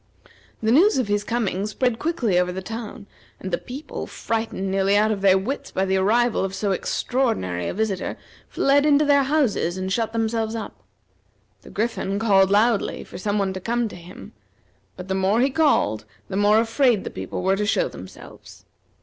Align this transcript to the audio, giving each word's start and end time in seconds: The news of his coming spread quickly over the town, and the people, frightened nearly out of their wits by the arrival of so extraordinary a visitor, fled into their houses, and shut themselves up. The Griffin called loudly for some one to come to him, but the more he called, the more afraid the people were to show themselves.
The 0.63 0.71
news 0.71 0.97
of 0.97 1.07
his 1.09 1.23
coming 1.23 1.67
spread 1.67 1.99
quickly 1.99 2.39
over 2.39 2.51
the 2.51 2.63
town, 2.63 3.05
and 3.39 3.51
the 3.51 3.59
people, 3.59 4.07
frightened 4.07 4.71
nearly 4.71 4.97
out 4.97 5.11
of 5.11 5.21
their 5.21 5.37
wits 5.37 5.69
by 5.69 5.85
the 5.85 5.97
arrival 5.97 6.43
of 6.43 6.55
so 6.55 6.71
extraordinary 6.71 7.67
a 7.67 7.73
visitor, 7.75 8.17
fled 8.49 8.83
into 8.83 9.05
their 9.05 9.21
houses, 9.21 9.77
and 9.77 9.93
shut 9.93 10.11
themselves 10.11 10.55
up. 10.55 10.81
The 11.61 11.69
Griffin 11.69 12.17
called 12.17 12.49
loudly 12.49 13.03
for 13.03 13.19
some 13.19 13.37
one 13.37 13.53
to 13.53 13.59
come 13.61 13.87
to 13.89 13.95
him, 13.95 14.33
but 14.97 15.07
the 15.07 15.13
more 15.13 15.39
he 15.39 15.51
called, 15.51 16.05
the 16.29 16.35
more 16.35 16.59
afraid 16.59 17.03
the 17.03 17.11
people 17.11 17.43
were 17.43 17.55
to 17.57 17.65
show 17.67 17.87
themselves. 17.87 18.65